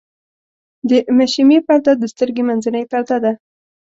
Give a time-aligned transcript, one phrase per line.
[0.89, 3.31] د مشیمیې پرده د سترګې منځنۍ پرده ده.